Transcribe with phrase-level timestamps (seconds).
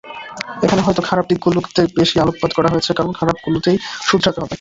[0.65, 3.77] এখানে হয়তো খারাপ দিকগুলোতে বেশি আলোকপাত করা হয়েছে কারণ খারাপগুলোকেই
[4.07, 4.49] শোধারাতে হবে।